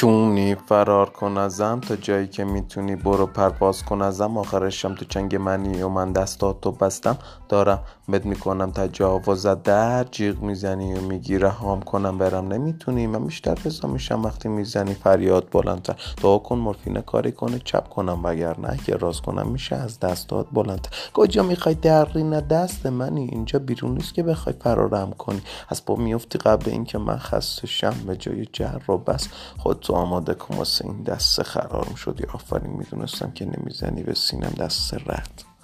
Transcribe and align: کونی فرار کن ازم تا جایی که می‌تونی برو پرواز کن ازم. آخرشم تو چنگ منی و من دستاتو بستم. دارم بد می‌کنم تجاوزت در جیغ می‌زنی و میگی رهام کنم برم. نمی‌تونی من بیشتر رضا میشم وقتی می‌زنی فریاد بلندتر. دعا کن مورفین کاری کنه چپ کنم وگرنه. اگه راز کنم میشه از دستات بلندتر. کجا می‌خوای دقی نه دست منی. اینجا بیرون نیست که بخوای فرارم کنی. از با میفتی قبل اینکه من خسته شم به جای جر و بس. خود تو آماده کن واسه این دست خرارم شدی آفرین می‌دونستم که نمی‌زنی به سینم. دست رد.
کونی 0.00 0.54
فرار 0.54 1.10
کن 1.10 1.36
ازم 1.36 1.80
تا 1.80 1.96
جایی 1.96 2.26
که 2.26 2.44
می‌تونی 2.44 2.96
برو 2.96 3.26
پرواز 3.26 3.82
کن 3.82 4.02
ازم. 4.02 4.38
آخرشم 4.38 4.94
تو 4.94 5.04
چنگ 5.04 5.36
منی 5.36 5.82
و 5.82 5.88
من 5.88 6.12
دستاتو 6.12 6.72
بستم. 6.72 7.18
دارم 7.48 7.78
بد 8.12 8.24
می‌کنم 8.24 8.70
تجاوزت 8.70 9.62
در 9.62 10.04
جیغ 10.04 10.40
می‌زنی 10.40 10.94
و 10.94 11.00
میگی 11.00 11.38
رهام 11.38 11.82
کنم 11.82 12.18
برم. 12.18 12.48
نمی‌تونی 12.48 13.06
من 13.06 13.24
بیشتر 13.24 13.54
رضا 13.64 13.88
میشم 13.88 14.22
وقتی 14.22 14.48
می‌زنی 14.48 14.94
فریاد 14.94 15.48
بلندتر. 15.52 15.96
دعا 16.22 16.38
کن 16.38 16.58
مورفین 16.58 17.00
کاری 17.00 17.32
کنه 17.32 17.58
چپ 17.64 17.88
کنم 17.88 18.24
وگرنه. 18.24 18.72
اگه 18.72 18.96
راز 18.96 19.20
کنم 19.20 19.48
میشه 19.48 19.76
از 19.76 20.00
دستات 20.00 20.46
بلندتر. 20.52 20.90
کجا 21.14 21.42
می‌خوای 21.42 21.74
دقی 21.74 22.22
نه 22.22 22.40
دست 22.40 22.86
منی. 22.86 23.28
اینجا 23.32 23.58
بیرون 23.58 23.94
نیست 23.94 24.14
که 24.14 24.22
بخوای 24.22 24.54
فرارم 24.60 25.10
کنی. 25.10 25.42
از 25.68 25.82
با 25.86 25.96
میفتی 25.96 26.38
قبل 26.38 26.70
اینکه 26.70 26.98
من 26.98 27.18
خسته 27.18 27.66
شم 27.66 27.94
به 28.06 28.16
جای 28.16 28.46
جر 28.52 28.90
و 28.90 28.96
بس. 28.96 29.28
خود 29.58 29.85
تو 29.86 29.94
آماده 29.94 30.34
کن 30.34 30.56
واسه 30.56 30.84
این 30.84 31.02
دست 31.02 31.42
خرارم 31.42 31.94
شدی 31.94 32.24
آفرین 32.24 32.70
می‌دونستم 32.70 33.30
که 33.30 33.44
نمی‌زنی 33.44 34.02
به 34.02 34.14
سینم. 34.14 34.50
دست 34.50 34.94
رد. 34.94 35.55